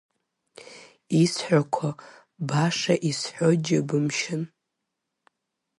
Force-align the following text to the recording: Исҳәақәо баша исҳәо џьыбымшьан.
Исҳәақәо 1.21 1.89
баша 2.47 2.95
исҳәо 3.09 3.49
џьыбымшьан. 3.65 4.43